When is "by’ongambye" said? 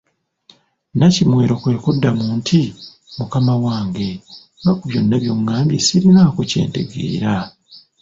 5.23-5.77